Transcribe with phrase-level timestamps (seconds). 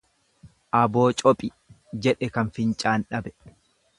[0.79, 1.51] Aboo cophi
[2.07, 3.37] jedhe kan fincaan dhabe.